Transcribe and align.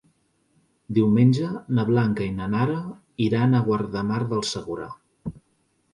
Diumenge 0.97 1.49
na 1.79 1.85
Blanca 1.91 2.25
i 2.29 2.31
na 2.39 2.47
Nara 2.55 2.79
iran 3.29 3.53
a 3.59 3.63
Guardamar 3.69 4.21
del 4.33 4.45
Segura. 4.57 4.93